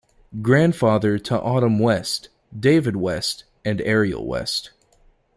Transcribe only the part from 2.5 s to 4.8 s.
David West, and Ariel West.